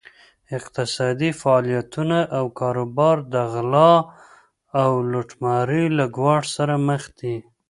[0.57, 3.93] اقتصادي فعالیتونه او کاروبار د غلا
[4.81, 7.35] او لوټمارۍ له ګواښ سره مخ دي.